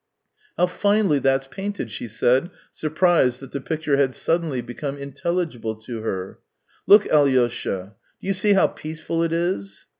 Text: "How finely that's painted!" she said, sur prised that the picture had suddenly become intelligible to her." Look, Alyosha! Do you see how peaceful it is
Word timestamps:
"How 0.57 0.65
finely 0.65 1.19
that's 1.19 1.47
painted!" 1.47 1.91
she 1.91 2.07
said, 2.07 2.49
sur 2.71 2.89
prised 2.89 3.39
that 3.39 3.51
the 3.51 3.61
picture 3.61 3.97
had 3.97 4.15
suddenly 4.15 4.59
become 4.59 4.97
intelligible 4.97 5.75
to 5.75 6.01
her." 6.01 6.39
Look, 6.87 7.07
Alyosha! 7.09 7.93
Do 8.19 8.25
you 8.27 8.33
see 8.33 8.53
how 8.53 8.65
peaceful 8.65 9.21
it 9.21 9.31
is 9.31 9.85